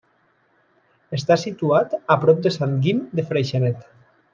[1.19, 3.89] Està situat a prop de Sant Guim de Freixenet.